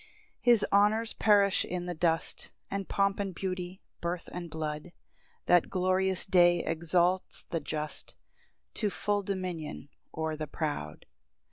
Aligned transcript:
5 0.39 0.39
His 0.39 0.65
honours 0.73 1.13
perish 1.13 1.63
in 1.63 1.85
the 1.85 1.93
dust, 1.93 2.49
And 2.71 2.89
pomp 2.89 3.19
and 3.19 3.35
beauty, 3.35 3.83
birth 3.99 4.29
and 4.31 4.49
blood: 4.49 4.93
That 5.45 5.69
glorious 5.69 6.25
day 6.25 6.63
exalts 6.63 7.43
the 7.43 7.59
just 7.59 8.15
To 8.73 8.89
full 8.89 9.21
dominion 9.21 9.89
o'er 10.17 10.35
the 10.35 10.47
proud. 10.47 11.05